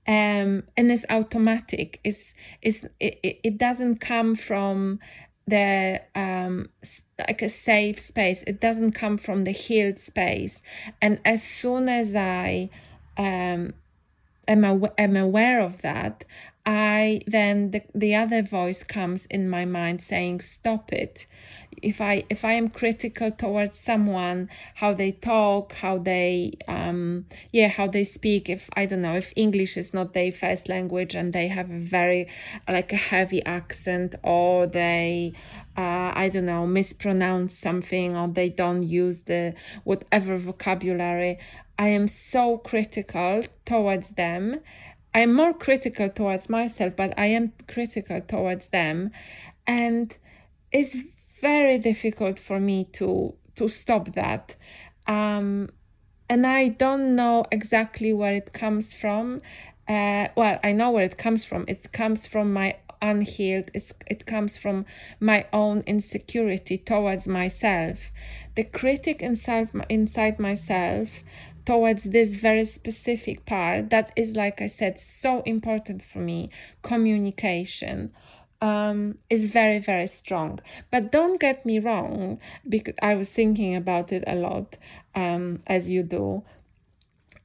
um, 0.07 0.63
and 0.77 0.91
it's 0.91 1.05
automatic. 1.09 1.99
It's, 2.03 2.33
it's 2.61 2.85
it, 2.99 3.39
it 3.43 3.57
doesn't 3.57 3.97
come 3.97 4.35
from 4.35 4.99
the 5.47 6.01
um 6.15 6.69
like 7.19 7.41
a 7.41 7.49
safe 7.49 7.99
space. 7.99 8.43
It 8.45 8.59
doesn't 8.61 8.91
come 8.91 9.17
from 9.17 9.43
the 9.45 9.51
healed 9.51 9.99
space. 9.99 10.61
And 11.01 11.19
as 11.25 11.43
soon 11.43 11.89
as 11.89 12.15
i 12.15 12.69
um, 13.17 13.73
am, 14.47 14.85
am 14.97 15.17
aware 15.17 15.61
of 15.61 15.81
that, 15.81 16.25
I 16.65 17.21
then 17.27 17.71
the, 17.71 17.83
the 17.93 18.15
other 18.15 18.41
voice 18.41 18.83
comes 18.83 19.27
in 19.27 19.49
my 19.49 19.65
mind 19.65 20.01
saying, 20.01 20.39
Stop 20.41 20.91
it. 20.91 21.27
If 21.81 22.01
I 22.01 22.23
if 22.29 22.43
I 22.43 22.53
am 22.53 22.69
critical 22.69 23.29
towards 23.29 23.77
someone, 23.77 24.49
how 24.75 24.93
they 24.93 25.11
talk, 25.11 25.73
how 25.73 25.99
they 25.99 26.53
um 26.67 27.25
yeah, 27.51 27.67
how 27.67 27.87
they 27.87 28.03
speak, 28.03 28.49
if 28.49 28.69
I 28.75 28.87
don't 28.87 29.03
know, 29.03 29.13
if 29.13 29.31
English 29.35 29.77
is 29.77 29.93
not 29.93 30.13
their 30.13 30.31
first 30.31 30.67
language 30.67 31.13
and 31.13 31.33
they 31.33 31.49
have 31.49 31.69
a 31.69 31.79
very 31.79 32.27
like 32.67 32.91
a 32.93 32.97
heavy 32.97 33.45
accent 33.45 34.15
or 34.23 34.65
they 34.65 35.33
uh, 35.77 36.13
I 36.15 36.29
don't 36.29 36.45
know, 36.45 36.65
mispronounce 36.65 37.57
something 37.57 38.15
or 38.15 38.29
they 38.29 38.49
don't 38.49 38.83
use 38.83 39.23
the 39.23 39.53
whatever 39.83 40.37
vocabulary. 40.37 41.37
I 41.77 41.89
am 41.89 42.07
so 42.07 42.57
critical 42.57 43.43
towards 43.65 44.11
them. 44.11 44.61
I 45.13 45.21
am 45.21 45.33
more 45.33 45.53
critical 45.53 46.09
towards 46.09 46.49
myself, 46.49 46.95
but 46.95 47.17
I 47.17 47.27
am 47.27 47.53
critical 47.67 48.21
towards 48.21 48.69
them. 48.69 49.11
And 49.67 50.15
it's 50.71 50.95
very 51.41 51.77
difficult 51.77 52.39
for 52.39 52.59
me 52.59 52.85
to 52.93 53.35
to 53.55 53.69
stop 53.69 54.13
that. 54.13 54.55
Um, 55.07 55.69
and 56.29 56.45
I 56.45 56.69
don't 56.69 57.15
know 57.15 57.45
exactly 57.51 58.11
where 58.11 58.33
it 58.33 58.51
comes 58.51 58.93
from. 58.93 59.41
Uh, 59.87 60.27
well, 60.35 60.59
I 60.63 60.73
know 60.73 60.91
where 60.91 61.05
it 61.05 61.17
comes 61.17 61.45
from. 61.45 61.63
It 61.67 61.91
comes 61.93 62.27
from 62.27 62.51
my 62.51 62.75
unhealed. 63.01 63.69
It's, 63.73 63.93
it 64.07 64.25
comes 64.25 64.57
from 64.57 64.85
my 65.19 65.45
own 65.53 65.83
insecurity 65.85 66.77
towards 66.77 67.27
myself. 67.27 68.11
The 68.55 68.63
critic 68.63 69.21
inside, 69.21 69.69
inside 69.89 70.39
myself 70.39 71.23
towards 71.65 72.05
this 72.05 72.35
very 72.35 72.65
specific 72.65 73.45
part 73.45 73.89
that 73.89 74.11
is 74.15 74.35
like 74.35 74.61
i 74.61 74.67
said 74.67 74.99
so 74.99 75.41
important 75.41 76.01
for 76.01 76.19
me 76.19 76.49
communication 76.81 78.11
um, 78.61 79.17
is 79.29 79.45
very 79.45 79.79
very 79.79 80.07
strong 80.07 80.59
but 80.89 81.11
don't 81.11 81.39
get 81.39 81.65
me 81.65 81.77
wrong 81.77 82.39
because 82.67 82.95
i 83.01 83.13
was 83.13 83.31
thinking 83.31 83.75
about 83.75 84.11
it 84.11 84.23
a 84.25 84.35
lot 84.35 84.77
um, 85.13 85.59
as 85.67 85.91
you 85.91 86.03
do 86.03 86.43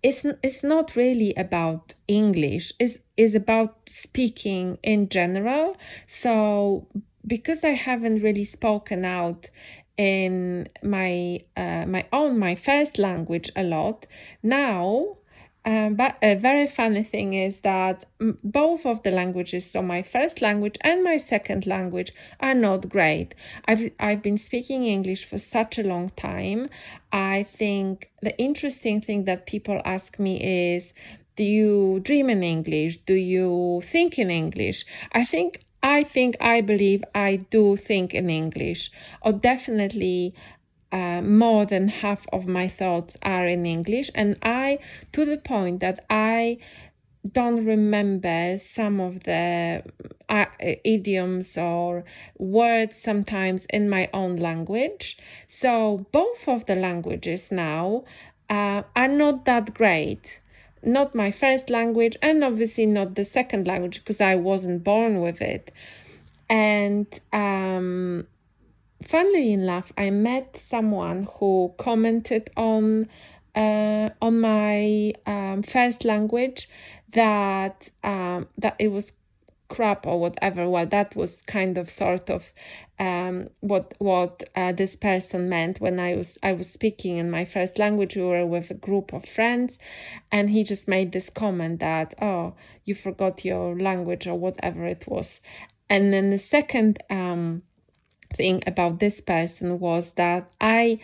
it's 0.03 0.25
it's 0.43 0.63
not 0.63 0.97
really 0.97 1.35
about 1.35 1.95
English. 2.09 2.73
It's 2.79 2.99
is 3.17 3.35
about 3.35 3.77
speaking 3.89 4.79
in 4.83 5.09
general. 5.09 5.77
So 6.07 6.87
because 7.27 7.65
I 7.65 7.71
haven't 7.71 8.23
really 8.23 8.45
spoken 8.45 9.05
out 9.05 9.51
in 10.01 10.67
my 10.83 11.41
uh, 11.57 11.85
my 11.87 12.03
own 12.11 12.39
my 12.39 12.55
first 12.55 12.99
language 12.99 13.51
a 13.55 13.63
lot 13.63 14.07
now 14.43 15.17
um, 15.63 15.95
but 15.95 16.17
a 16.23 16.37
very 16.37 16.67
funny 16.67 17.03
thing 17.03 17.35
is 17.35 17.61
that 17.61 18.07
both 18.43 18.87
of 18.87 19.03
the 19.03 19.11
languages, 19.11 19.71
so 19.71 19.83
my 19.83 20.01
first 20.01 20.41
language 20.41 20.77
and 20.81 21.05
my 21.05 21.19
second 21.19 21.67
language, 21.67 22.13
are 22.41 22.55
not 22.55 22.89
great. 22.89 23.35
I've 23.67 23.91
I've 24.01 24.23
been 24.23 24.39
speaking 24.39 24.85
English 24.85 25.27
for 25.27 25.37
such 25.37 25.79
a 25.79 25.83
long 25.83 26.09
time. 26.17 26.71
I 27.13 27.43
think 27.43 28.11
the 28.23 28.35
interesting 28.39 29.03
thing 29.03 29.27
that 29.27 29.45
people 29.45 29.83
ask 29.85 30.19
me 30.19 30.35
is, 30.75 30.95
do 31.37 31.45
you 31.45 32.01
dream 32.03 32.31
in 32.31 32.43
English? 32.43 32.97
Do 32.99 33.15
you 33.15 33.83
think 33.85 34.19
in 34.19 34.31
English? 34.31 34.87
I 35.13 35.25
think 35.25 35.61
I 35.83 36.03
think 36.05 36.37
I 36.41 36.61
believe 36.61 37.05
I 37.15 37.37
do 37.51 37.77
think 37.77 38.15
in 38.15 38.29
English, 38.31 38.91
or 39.23 39.33
definitely 39.33 40.35
uh, 40.93 41.23
more 41.23 41.65
than 41.65 41.89
half 41.89 42.27
of 42.33 42.47
my 42.47 42.69
thoughts 42.69 43.17
are 43.23 43.47
in 43.47 43.65
English, 43.67 44.11
and 44.15 44.37
I 44.43 44.79
to 45.13 45.25
the 45.25 45.39
point 45.39 45.81
that 45.81 46.05
I 46.11 46.59
don't 47.33 47.65
remember 47.65 48.57
some 48.57 49.01
of 49.01 49.25
the 49.25 49.83
uh, 50.29 50.47
idioms 50.85 51.59
or 51.59 52.05
words 52.39 52.97
sometimes 52.97 53.67
in 53.67 53.91
my 53.91 54.09
own 54.15 54.37
language. 54.37 55.19
So 55.47 56.07
both 56.13 56.49
of 56.49 56.65
the 56.65 56.77
languages 56.77 57.53
now 57.53 58.05
uh, 58.49 58.83
are 58.97 59.09
not 59.09 59.45
that 59.45 59.75
great. 59.75 60.41
Not 60.83 61.15
my 61.15 61.31
first 61.31 61.69
language, 61.71 62.17
and 62.23 62.43
obviously 62.43 62.87
not 62.87 63.15
the 63.15 63.25
second 63.25 63.67
language 63.67 64.01
because 64.01 64.21
I 64.21 64.35
wasn't 64.37 64.83
born 64.83 65.21
with 65.21 65.43
it. 65.43 65.73
And 66.49 67.07
um, 67.33 68.27
funnily 69.03 69.53
enough, 69.53 69.93
I 69.97 70.11
met 70.11 70.57
someone 70.57 71.29
who 71.35 71.75
commented 71.79 72.51
on 72.57 73.09
uh, 73.55 74.11
on 74.23 74.41
my 74.41 75.13
um, 75.27 75.63
first 75.63 76.05
language 76.05 76.69
that 77.13 77.91
um, 78.03 78.49
that 78.59 78.77
it 78.79 78.89
was 78.89 79.13
crap 79.71 80.07
or 80.07 80.21
whatever. 80.21 80.69
Well, 80.69 80.85
that 80.87 81.17
was 81.17 81.41
kind 81.43 81.79
of 81.79 81.89
sort 81.89 82.29
of 82.29 82.53
um, 82.99 83.49
what 83.61 83.95
what 83.99 84.45
uh, 84.55 84.73
this 84.73 84.97
person 84.97 85.49
meant 85.49 85.81
when 85.81 85.99
I 85.99 86.17
was 86.17 86.37
I 86.43 86.53
was 86.53 86.69
speaking 86.69 87.17
in 87.17 87.31
my 87.31 87.47
first 87.47 87.79
language. 87.79 88.17
We 88.17 88.23
were 88.23 88.45
with 88.45 88.71
a 88.71 88.75
group 88.75 89.15
of 89.15 89.25
friends, 89.25 89.79
and 90.31 90.51
he 90.51 90.63
just 90.65 90.87
made 90.87 91.13
this 91.13 91.31
comment 91.31 91.81
that 91.81 92.15
oh 92.21 92.55
you 92.85 92.95
forgot 92.95 93.45
your 93.45 93.79
language 93.79 94.27
or 94.27 94.35
whatever 94.35 94.85
it 94.85 95.05
was, 95.07 95.41
and 95.89 96.13
then 96.13 96.29
the 96.29 96.39
second 96.39 96.99
um, 97.09 97.63
thing 98.35 98.63
about 98.67 99.01
this 99.01 99.21
person 99.23 99.81
was 99.81 100.13
that 100.13 100.51
I 100.61 100.99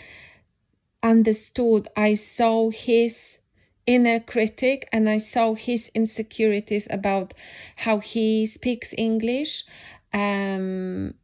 understood, 1.02 1.88
I 1.96 2.14
saw 2.14 2.70
his 2.70 3.38
inner 3.86 4.20
critic 4.20 4.88
and 4.92 5.08
I 5.08 5.18
saw 5.18 5.54
his 5.54 5.90
insecurities 5.94 6.86
about 6.90 7.34
how 7.76 7.98
he 7.98 8.46
speaks 8.46 8.94
English. 8.96 9.64
Um, 10.12 11.14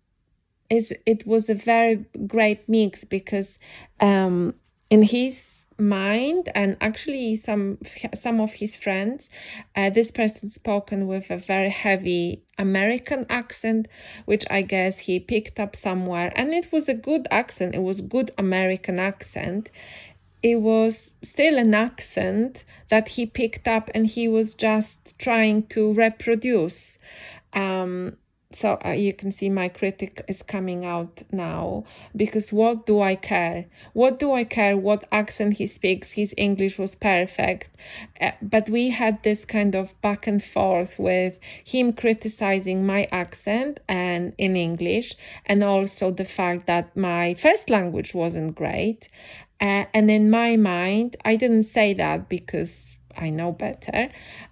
it 0.71 1.27
was 1.27 1.51
a 1.51 1.55
very 1.55 2.07
great 2.27 2.69
mix 2.69 3.05
because 3.05 3.59
um, 4.01 4.55
in 4.89 5.03
his 5.03 5.67
mind 5.79 6.49
and 6.55 6.77
actually 6.81 7.35
some 7.35 7.79
some 8.15 8.41
of 8.41 8.53
his 8.53 8.77
friends 8.77 9.29
uh, 9.75 9.91
this 9.91 10.11
person 10.11 10.49
spoken 10.49 11.07
with 11.07 11.31
a 11.31 11.37
very 11.37 11.71
heavy 11.71 12.43
american 12.59 13.27
accent 13.29 13.89
which 14.27 14.45
i 14.51 14.63
guess 14.63 15.01
he 15.01 15.19
picked 15.19 15.59
up 15.59 15.75
somewhere 15.75 16.33
and 16.37 16.53
it 16.53 16.71
was 16.71 16.89
a 16.89 16.95
good 16.95 17.27
accent 17.31 17.75
it 17.75 17.83
was 17.83 18.01
good 18.01 18.31
american 18.39 19.01
accent 19.01 19.71
it 20.43 20.57
was 20.61 21.15
still 21.23 21.57
an 21.59 21.75
accent 21.75 22.65
that 22.89 23.11
he 23.11 23.27
picked 23.27 23.69
up 23.69 23.91
and 23.95 24.07
he 24.07 24.29
was 24.29 24.55
just 24.55 25.19
trying 25.19 25.65
to 25.69 25.93
reproduce. 25.93 26.99
Um, 27.53 28.17
so 28.55 28.79
uh, 28.85 28.91
you 28.91 29.13
can 29.13 29.33
see 29.33 29.49
my 29.49 29.69
critic 29.69 30.25
is 30.29 30.43
coming 30.43 30.85
out 30.85 31.23
now 31.33 31.85
because 32.15 32.53
what 32.53 32.87
do 32.87 33.01
i 33.01 33.15
care? 33.15 33.67
What 33.93 34.19
do 34.19 34.33
i 34.33 34.45
care 34.45 34.77
what 34.77 35.05
accent 35.11 35.55
he 35.55 35.67
speaks? 35.67 36.13
His 36.13 36.35
english 36.37 36.79
was 36.79 36.95
perfect. 36.95 37.69
Uh, 38.21 38.33
but 38.43 38.69
we 38.69 38.91
had 38.91 39.23
this 39.23 39.45
kind 39.45 39.75
of 39.75 39.99
back 40.03 40.27
and 40.27 40.43
forth 40.43 40.99
with 40.99 41.39
him 41.65 41.93
criticizing 41.93 42.85
my 42.85 43.09
accent 43.11 43.81
and 43.89 44.35
in 44.39 44.57
english 44.57 45.15
and 45.47 45.63
also 45.65 46.11
the 46.11 46.25
fact 46.25 46.67
that 46.67 46.95
my 46.97 47.35
first 47.35 47.71
language 47.71 48.15
wasn't 48.15 48.55
great 48.55 49.09
uh, 49.63 49.87
and 49.95 50.11
in 50.11 50.29
my 50.29 50.57
mind 50.57 51.17
i 51.25 51.35
didn't 51.37 51.63
say 51.63 51.95
that 51.95 52.29
because 52.29 52.99
i 53.17 53.31
know 53.31 53.53
better. 53.53 54.11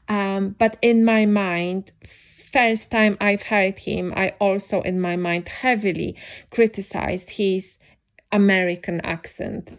Um, 0.08 0.56
but 0.58 0.76
in 0.82 1.04
my 1.04 1.24
mind 1.24 1.92
first 2.50 2.90
time 2.90 3.16
I've 3.20 3.44
heard 3.44 3.78
him, 3.78 4.12
I 4.16 4.30
also 4.40 4.80
in 4.82 5.00
my 5.00 5.16
mind 5.16 5.48
heavily 5.48 6.16
criticized 6.50 7.30
his 7.30 7.78
American 8.32 9.00
accent. 9.00 9.76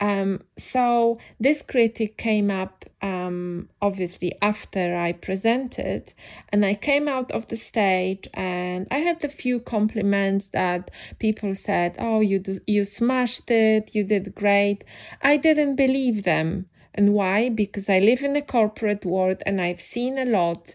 Um, 0.00 0.42
so 0.58 1.18
this 1.40 1.62
critic 1.62 2.18
came 2.18 2.50
up 2.50 2.84
um, 3.00 3.68
obviously 3.80 4.34
after 4.42 4.96
I 4.96 5.12
presented, 5.12 6.12
and 6.50 6.64
I 6.64 6.74
came 6.74 7.08
out 7.08 7.30
of 7.32 7.46
the 7.46 7.56
stage 7.56 8.28
and 8.34 8.86
I 8.90 8.98
had 8.98 9.24
a 9.24 9.28
few 9.28 9.60
compliments 9.60 10.48
that 10.48 10.90
people 11.18 11.54
said, 11.54 11.96
"Oh, 11.98 12.20
you 12.20 12.38
do, 12.38 12.58
you 12.66 12.84
smashed 12.84 13.50
it, 13.50 13.94
you 13.94 14.04
did 14.04 14.34
great." 14.34 14.84
I 15.22 15.36
didn't 15.36 15.76
believe 15.76 16.24
them, 16.24 16.66
and 16.94 17.12
why? 17.12 17.48
Because 17.48 17.88
I 17.88 17.98
live 17.98 18.22
in 18.22 18.32
the 18.32 18.42
corporate 18.42 19.04
world 19.04 19.42
and 19.46 19.60
I've 19.60 19.80
seen 19.80 20.16
a 20.18 20.24
lot 20.24 20.74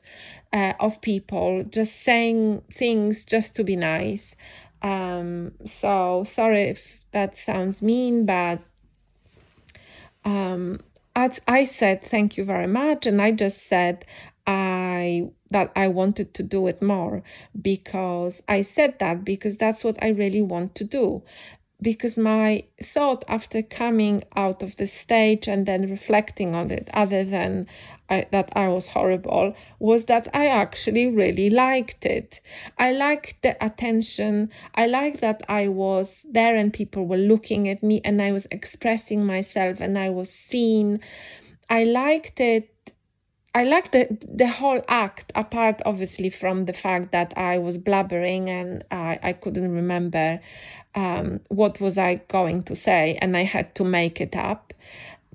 uh, 0.52 0.74
of 0.80 1.02
people 1.02 1.64
just 1.64 1.96
saying 2.04 2.64
things 2.72 3.24
just 3.24 3.56
to 3.56 3.64
be 3.64 3.76
nice. 3.76 4.36
Um, 4.82 5.54
so 5.66 6.26
sorry 6.28 6.64
if 6.64 6.99
that 7.12 7.38
sounds 7.38 7.82
mean, 7.82 8.26
but 8.26 8.60
um, 10.26 10.82
as 11.16 11.40
I 11.48 11.66
said 11.66 12.04
thank 12.04 12.38
you 12.38 12.44
very 12.46 12.68
much, 12.68 13.06
and 13.06 13.22
I 13.22 13.32
just 13.32 13.68
said 13.68 14.06
I 14.46 15.30
that 15.52 15.72
I 15.76 15.88
wanted 15.88 16.34
to 16.36 16.44
do 16.44 16.68
it 16.68 16.82
more 16.82 17.24
because 17.60 18.42
I 18.48 18.62
said 18.62 19.00
that 19.00 19.26
because 19.26 19.58
that's 19.58 19.84
what 19.84 20.02
I 20.02 20.10
really 20.10 20.42
want 20.42 20.76
to 20.76 20.84
do 20.84 21.24
because 21.82 22.18
my 22.18 22.64
thought 22.84 23.24
after 23.28 23.62
coming 23.62 24.24
out 24.36 24.62
of 24.62 24.76
the 24.76 24.88
stage 24.88 25.48
and 25.48 25.66
then 25.66 25.90
reflecting 25.90 26.54
on 26.54 26.72
it, 26.72 26.90
other 26.94 27.24
than 27.24 27.68
I, 28.10 28.28
that 28.32 28.50
I 28.56 28.68
was 28.68 28.88
horrible, 28.88 29.56
was 29.80 30.06
that 30.06 30.28
I 30.34 30.48
actually 30.48 31.08
really 31.08 31.50
liked 31.50 32.06
it. 32.06 32.42
I 32.78 32.92
liked 32.92 33.42
the 33.44 33.64
attention. 33.64 34.50
I 34.76 34.88
liked 34.88 35.22
that 35.22 35.44
I 35.48 35.70
was 35.70 36.26
there 36.30 36.56
and 36.56 36.74
people 36.74 37.06
were 37.06 37.18
looking 37.18 37.70
at 37.70 37.82
me 37.82 38.02
and 38.04 38.22
I 38.22 38.32
was 38.32 38.48
expressing 38.52 39.26
myself 39.26 39.80
and 39.80 39.98
I 39.98 40.10
was 40.10 40.30
seen. 40.30 41.00
I 41.70 41.86
liked 41.86 42.40
it 42.40 42.74
I 43.56 43.64
liked 43.64 43.94
the 43.94 44.18
the 44.22 44.48
whole 44.48 44.82
act, 44.88 45.32
apart 45.34 45.82
obviously 45.86 46.30
from 46.30 46.66
the 46.66 46.74
fact 46.74 47.12
that 47.12 47.34
I 47.36 47.58
was 47.58 47.78
blabbering 47.80 48.48
and 48.48 48.84
I, 48.92 49.20
I 49.24 49.34
couldn't 49.34 49.72
remember 49.72 50.40
um, 51.00 51.40
what 51.48 51.80
was 51.80 51.98
I 51.98 52.16
going 52.28 52.64
to 52.64 52.76
say, 52.76 53.18
and 53.22 53.38
I 53.38 53.44
had 53.44 53.74
to 53.76 53.84
make 53.84 54.20
it 54.20 54.36
up. 54.36 54.74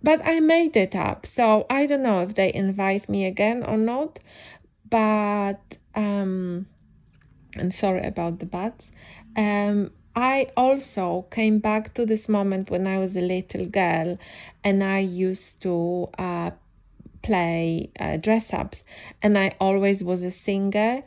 But 0.02 0.20
I 0.26 0.40
made 0.40 0.76
it 0.76 0.94
up, 0.94 1.24
so 1.24 1.64
I 1.70 1.86
don't 1.86 2.02
know 2.02 2.20
if 2.20 2.34
they 2.34 2.52
invite 2.52 3.08
me 3.08 3.24
again 3.24 3.64
or 3.64 3.78
not. 3.78 4.18
But 4.90 5.62
um, 5.94 6.66
and 7.56 7.72
sorry 7.72 8.02
about 8.02 8.40
the 8.40 8.46
buts. 8.46 8.90
Um, 9.36 9.92
I 10.14 10.48
also 10.56 11.26
came 11.30 11.58
back 11.60 11.94
to 11.94 12.04
this 12.04 12.28
moment 12.28 12.70
when 12.70 12.86
I 12.86 12.98
was 12.98 13.16
a 13.16 13.22
little 13.22 13.66
girl, 13.66 14.18
and 14.62 14.84
I 14.84 14.98
used 14.98 15.62
to 15.62 16.10
uh, 16.18 16.50
play 17.22 17.90
uh, 17.98 18.18
dress 18.18 18.52
ups, 18.52 18.84
and 19.22 19.38
I 19.38 19.56
always 19.58 20.04
was 20.04 20.22
a 20.22 20.30
singer 20.30 21.04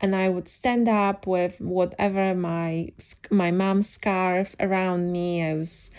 and 0.00 0.16
I 0.16 0.28
would 0.28 0.48
stand 0.48 0.88
up 0.88 1.26
with 1.26 1.60
whatever 1.60 2.34
my 2.34 2.92
my 3.30 3.50
mom's 3.50 3.88
scarf 3.88 4.56
around 4.58 5.12
me. 5.12 5.42
I 5.42 5.54
was 5.54 5.90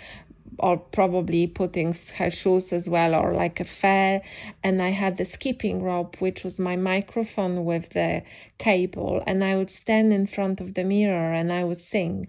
or 0.60 0.78
probably 0.78 1.48
putting 1.48 1.96
her 2.18 2.30
shoes 2.30 2.74
as 2.74 2.88
well 2.88 3.16
or 3.16 3.34
like 3.34 3.60
a 3.60 3.64
fair. 3.64 4.22
And 4.64 4.82
i 4.82 4.90
had 4.90 5.18
the 5.18 5.26
skipping 5.26 5.82
rope 5.82 6.20
which 6.20 6.44
was 6.44 6.60
my 6.60 6.76
microphone 6.76 7.66
with 7.66 7.90
the 7.90 8.24
cable. 8.58 9.24
And 9.26 9.44
i 9.44 9.56
would 9.56 9.72
stand 9.72 10.14
in 10.14 10.28
front 10.28 10.62
of 10.62 10.74
the 10.74 10.84
mirror 10.84 11.34
and 11.34 11.52
i 11.52 11.64
would 11.64 11.82
sing. 11.82 12.28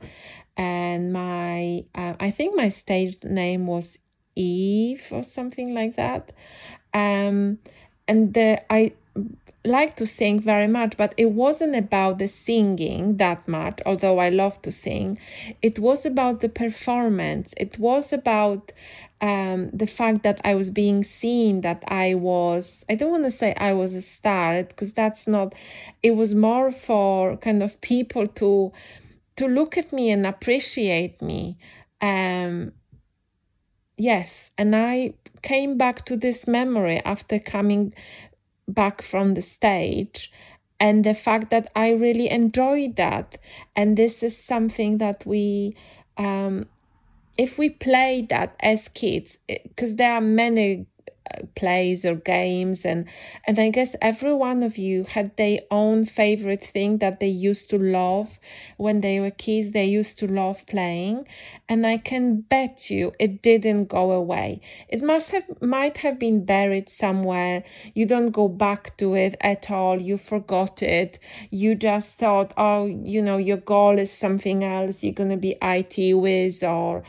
And 0.56 1.12
my 1.12 1.84
uh, 1.94 2.14
i 2.20 2.30
think 2.30 2.54
my 2.56 2.68
stage 2.68 3.22
name 3.24 3.66
was 3.66 3.98
eve 4.36 5.08
or 5.10 5.22
something 5.22 5.74
like 5.74 5.96
that. 5.96 6.32
Um, 6.94 7.58
and 8.08 8.34
the, 8.34 8.60
I 8.72 8.92
like 9.64 9.94
to 9.96 10.06
sing 10.06 10.40
very 10.40 10.66
much, 10.66 10.96
but 10.96 11.14
it 11.16 11.30
wasn't 11.30 11.76
about 11.76 12.18
the 12.18 12.26
singing 12.26 13.16
that 13.18 13.46
much, 13.46 13.78
although 13.86 14.18
I 14.18 14.28
love 14.28 14.60
to 14.62 14.72
sing. 14.72 15.18
It 15.60 15.78
was 15.78 16.04
about 16.04 16.40
the 16.40 16.48
performance. 16.48 17.54
It 17.56 17.78
was 17.78 18.12
about 18.12 18.72
um, 19.20 19.70
the 19.72 19.86
fact 19.86 20.24
that 20.24 20.40
I 20.44 20.56
was 20.56 20.70
being 20.70 21.04
seen, 21.04 21.60
that 21.60 21.84
I 21.86 22.14
was, 22.14 22.84
I 22.88 22.96
don't 22.96 23.12
want 23.12 23.24
to 23.24 23.30
say 23.30 23.54
I 23.56 23.72
was 23.72 23.94
a 23.94 24.02
star, 24.02 24.64
because 24.64 24.92
that's 24.94 25.28
not, 25.28 25.54
it 26.02 26.16
was 26.16 26.34
more 26.34 26.72
for 26.72 27.36
kind 27.36 27.62
of 27.62 27.80
people 27.80 28.26
to, 28.26 28.72
to 29.36 29.46
look 29.46 29.78
at 29.78 29.92
me 29.92 30.10
and 30.10 30.26
appreciate 30.26 31.22
me. 31.22 31.56
Um, 32.00 32.72
yes, 33.96 34.50
and 34.58 34.74
I 34.74 35.14
came 35.42 35.78
back 35.78 36.04
to 36.06 36.16
this 36.16 36.48
memory 36.48 37.00
after 37.04 37.38
coming 37.38 37.94
back 38.74 39.02
from 39.02 39.34
the 39.34 39.42
stage 39.42 40.32
and 40.80 41.04
the 41.04 41.14
fact 41.14 41.50
that 41.50 41.70
I 41.76 41.90
really 41.92 42.28
enjoyed 42.28 42.96
that. 42.96 43.38
And 43.76 43.96
this 43.96 44.22
is 44.22 44.36
something 44.36 44.98
that 44.98 45.24
we, 45.24 45.76
um, 46.16 46.66
if 47.38 47.56
we 47.56 47.70
play 47.70 48.26
that 48.30 48.56
as 48.60 48.88
kids, 48.88 49.38
because 49.46 49.96
there 49.96 50.14
are 50.14 50.20
many 50.20 50.86
plays 51.54 52.04
or 52.04 52.14
games 52.14 52.84
and 52.84 53.06
and 53.46 53.58
i 53.58 53.68
guess 53.70 53.94
every 54.00 54.34
one 54.34 54.62
of 54.62 54.76
you 54.76 55.04
had 55.04 55.36
their 55.36 55.60
own 55.70 56.04
favorite 56.04 56.62
thing 56.62 56.98
that 56.98 57.20
they 57.20 57.28
used 57.28 57.70
to 57.70 57.78
love. 57.78 58.38
When 58.76 59.00
they 59.00 59.20
were 59.20 59.30
kids 59.30 59.70
they 59.70 59.84
used 59.86 60.18
to 60.18 60.26
love 60.26 60.66
playing 60.66 61.26
and 61.68 61.86
i 61.86 61.96
can 61.96 62.40
bet 62.42 62.90
you 62.90 63.12
it 63.18 63.42
didn't 63.42 63.86
go 63.86 64.12
away. 64.12 64.60
It 64.88 65.02
must 65.02 65.30
have 65.30 65.44
might 65.60 65.98
have 65.98 66.18
been 66.18 66.44
buried 66.44 66.88
somewhere. 66.88 67.64
You 67.94 68.06
don't 68.06 68.30
go 68.30 68.48
back 68.48 68.96
to 68.98 69.14
it 69.14 69.36
at 69.40 69.70
all. 69.70 70.00
You 70.00 70.16
forgot 70.16 70.82
IT. 70.82 71.18
You 71.50 71.74
just 71.74 72.18
thought 72.18 72.52
oh 72.56 72.86
you 72.86 73.22
know 73.22 73.36
your 73.36 73.58
goal 73.58 73.98
is 73.98 74.12
something 74.12 74.64
else. 74.64 75.02
You're 75.02 75.14
going 75.14 75.30
to 75.30 75.36
be 75.36 75.56
it 75.60 76.14
whiz 76.14 76.62
or 76.62 77.02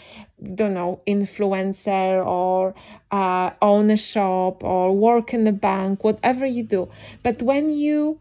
don't 0.56 0.74
know 0.74 1.02
influencer 1.08 2.26
or 2.26 2.74
uh, 3.12 3.52
own 3.62 3.90
a 3.90 3.98
shop 3.98 4.64
or 4.64 4.96
work 4.96 5.34
in 5.34 5.44
the 5.44 5.52
bank 5.52 6.04
whatever 6.04 6.46
you 6.46 6.64
do. 6.64 6.90
But 7.22 7.42
when 7.42 7.70
you 7.70 8.20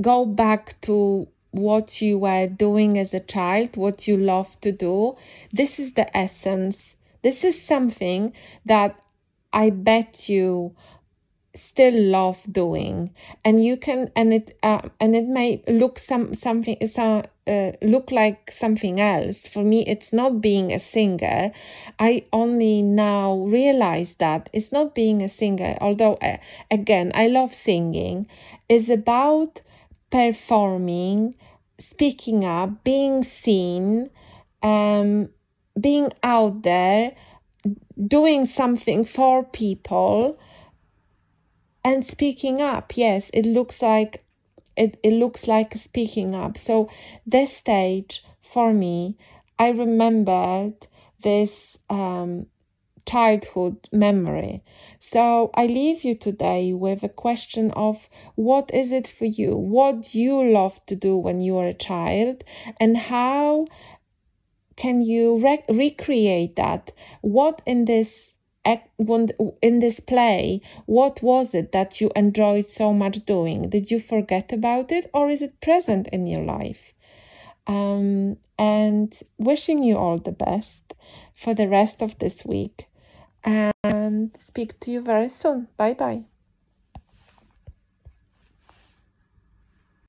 go 0.00 0.24
back 0.26 0.80
to 0.82 1.28
what 1.52 2.00
you 2.00 2.18
were 2.18 2.46
doing 2.46 2.98
as 2.98 3.12
a 3.12 3.20
child 3.20 3.76
what 3.76 4.08
you 4.08 4.16
love 4.16 4.58
to 4.62 4.72
do 4.72 5.14
this 5.52 5.78
is 5.78 5.92
the 5.94 6.16
essence. 6.16 6.96
This 7.22 7.44
is 7.44 7.60
something 7.62 8.32
that 8.64 8.98
i 9.52 9.68
bet 9.68 10.28
you 10.28 10.74
still 11.54 11.94
love 11.94 12.46
doing. 12.50 13.14
And 13.44 13.62
you 13.64 13.76
can 13.76 14.10
and 14.16 14.32
it 14.32 14.56
uh, 14.62 14.88
and 15.00 15.14
it 15.14 15.26
may 15.26 15.62
look 15.68 15.98
some 15.98 16.34
something 16.34 16.76
some 16.86 17.24
uh, 17.46 17.72
look 17.82 18.10
like 18.10 18.50
something 18.50 19.00
else. 19.00 19.46
For 19.46 19.62
me 19.62 19.84
it's 19.86 20.12
not 20.12 20.40
being 20.40 20.72
a 20.72 20.78
singer. 20.78 21.52
I 21.98 22.24
only 22.32 22.82
now 22.82 23.36
realize 23.36 24.14
that 24.16 24.48
it's 24.52 24.72
not 24.72 24.94
being 24.94 25.22
a 25.22 25.28
singer. 25.28 25.76
Although 25.80 26.14
uh, 26.14 26.38
again 26.70 27.12
i 27.14 27.26
love 27.26 27.54
singing. 27.54 28.26
Is 28.68 28.88
about 28.88 29.60
performing 30.10 31.34
speaking 31.78 32.44
up 32.44 32.84
being 32.84 33.22
seen 33.24 34.08
um 34.62 35.28
being 35.80 36.12
out 36.22 36.62
there 36.62 37.12
doing 38.06 38.44
something 38.44 39.04
for 39.04 39.42
people 39.42 40.38
and 41.84 42.04
speaking 42.04 42.60
up 42.62 42.96
yes 42.96 43.30
it 43.32 43.46
looks 43.46 43.82
like 43.82 44.24
it, 44.76 44.98
it 45.02 45.12
looks 45.12 45.46
like 45.46 45.74
speaking 45.76 46.34
up. 46.34 46.56
So 46.56 46.88
this 47.26 47.56
stage 47.56 48.24
for 48.40 48.72
me 48.72 49.16
i 49.58 49.68
remembered 49.68 50.88
this 51.20 51.78
um, 51.88 52.46
childhood 53.06 53.88
memory. 53.92 54.62
So 54.98 55.50
i 55.54 55.66
leave 55.66 56.04
you 56.04 56.14
today 56.14 56.72
with 56.72 57.02
a 57.02 57.08
question 57.08 57.70
of 57.72 58.08
what 58.34 58.72
is 58.74 58.90
it 58.92 59.06
for 59.06 59.26
you? 59.26 59.56
What 59.56 60.14
you 60.14 60.42
love 60.42 60.84
to 60.86 60.96
do 60.96 61.16
when 61.16 61.40
you 61.40 61.58
are 61.58 61.66
a 61.66 61.74
child? 61.74 62.44
And 62.80 62.96
how 62.96 63.66
can 64.76 65.02
you 65.02 65.38
re- 65.38 65.64
recreate 65.68 66.56
that? 66.56 66.92
What 67.20 67.62
in 67.66 67.84
this 67.84 68.34
in 68.64 69.78
this 69.80 70.00
play, 70.00 70.60
what 70.86 71.22
was 71.22 71.54
it 71.54 71.72
that 71.72 72.00
you 72.00 72.10
enjoyed 72.14 72.68
so 72.68 72.92
much 72.92 73.24
doing? 73.26 73.68
Did 73.68 73.90
you 73.90 73.98
forget 73.98 74.52
about 74.52 74.92
it 74.92 75.10
or 75.12 75.30
is 75.30 75.42
it 75.42 75.60
present 75.60 76.08
in 76.08 76.26
your 76.26 76.42
life? 76.42 76.94
Um, 77.66 78.36
and 78.58 79.16
wishing 79.38 79.82
you 79.82 79.96
all 79.96 80.18
the 80.18 80.32
best 80.32 80.94
for 81.34 81.54
the 81.54 81.68
rest 81.68 82.02
of 82.02 82.18
this 82.18 82.44
week 82.44 82.86
and 83.44 84.30
speak 84.36 84.78
to 84.80 84.90
you 84.90 85.00
very 85.00 85.28
soon. 85.28 85.68
Bye 85.76 85.94
bye. 85.94 86.31